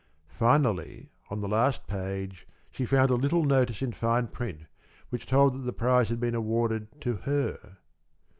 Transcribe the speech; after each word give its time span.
Finally, 0.31 1.11
on 1.29 1.41
the 1.41 1.47
last 1.47 1.85
page 1.85 2.47
she 2.71 2.87
found 2.87 3.11
a 3.11 3.13
little 3.13 3.43
notice 3.43 3.83
in 3.83 3.91
fine 3.91 4.25
print 4.25 4.63
which 5.09 5.27
told 5.27 5.53
that 5.53 5.59
the 5.59 5.71
prize 5.71 6.09
had 6.09 6.19
been 6.19 6.33
awarded 6.33 6.87
to 6.99 7.17
her. 7.17 7.77